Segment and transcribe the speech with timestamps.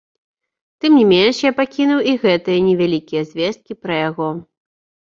[0.85, 4.29] Тым не менш, я пакінуў і гэтыя невялікія звесткі пра яго.